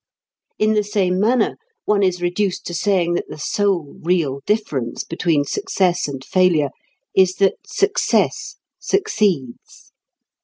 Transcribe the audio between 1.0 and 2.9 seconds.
manner one is reduced to